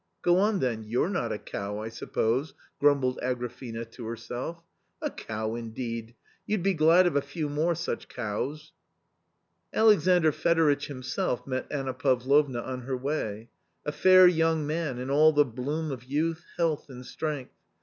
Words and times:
"Go 0.23 0.39
on, 0.39 0.61
then, 0.61 0.83
you're 0.83 1.11
not 1.11 1.31
a 1.31 1.37
cow, 1.37 1.77
I 1.77 1.89
suppose" 1.89 2.55
grumbled 2.79 3.19
Agrafena 3.21 3.85
to 3.91 4.07
herself." 4.07 4.63
A 5.03 5.11
cow, 5.11 5.53
indeed! 5.53 6.15
you'd 6.47 6.63
be 6.63 6.73
glad 6.73 7.05
of 7.05 7.15
a 7.15 7.21
few 7.21 7.47
more 7.47 7.75
such 7.75 8.07
cows!" 8.09 8.71
Alexandr 9.79 10.31
Fedoritch 10.31 10.87
himself 10.87 11.45
met 11.45 11.67
Anna 11.69 11.93
Pavlovna 11.93 12.61
on 12.61 12.81
her 12.81 12.97
way, 12.97 13.49
a 13.85 13.91
fair 13.91 14.25
young 14.25 14.65
man 14.65 14.97
in 14.97 15.11
all 15.11 15.33
the 15.33 15.45
bloom 15.45 15.91
of 15.91 16.05
youth, 16.05 16.43
health 16.57 16.89
and 16.89 17.05
strength. 17.05 17.53